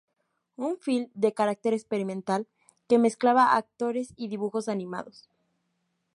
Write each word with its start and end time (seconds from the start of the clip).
Un 0.55 0.79
film 0.79 1.11
de 1.13 1.31
carácter 1.39 1.73
experimental 1.75 2.47
que 2.87 2.97
mezclaba 2.97 3.55
actores 3.55 4.13
y 4.15 4.29
dibujos 4.29 4.67
animados. 4.67 5.29